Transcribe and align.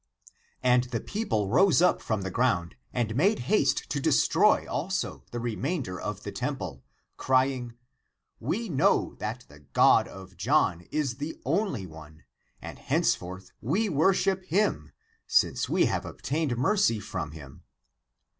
And 0.63 0.85
the 0.85 0.99
people 0.99 1.47
rose 1.47 1.79
up 1.79 2.01
from 2.01 2.23
the 2.23 2.31
ground 2.31 2.73
and 2.91 3.15
made 3.15 3.37
haste 3.53 3.87
to 3.91 3.99
destroy 3.99 4.65
also 4.67 5.23
the 5.29 5.39
remainder 5.39 5.99
of 6.01 6.23
the 6.23 6.31
temple, 6.31 6.83
crying, 7.17 7.75
'* 8.07 8.39
We 8.49 8.67
know 8.67 9.13
that 9.19 9.45
the 9.47 9.59
God 9.59 10.07
of 10.07 10.37
John 10.37 10.87
is 10.91 11.17
the 11.17 11.39
only 11.45 11.85
one, 11.85 12.23
and 12.63 12.79
henceforth 12.79 13.51
we 13.61 13.89
worship 13.89 14.45
him, 14.45 14.91
since 15.27 15.69
we 15.69 15.85
have 15.85 16.03
obtained 16.07 16.57
mercy 16.57 16.99
from 16.99 17.33
him." 17.33 17.61